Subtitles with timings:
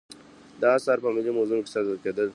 [0.61, 2.29] دا اثار په ملي موزیم کې ساتل کیدل